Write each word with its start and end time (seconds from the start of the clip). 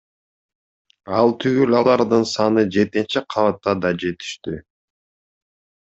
Ал 1.17 1.33
түгүл 1.43 1.77
алардын 1.81 2.27
саны 2.31 2.65
жетинчи 2.79 3.25
кабатта 3.35 3.79
да 3.87 3.95
жетиштүү. 4.07 4.61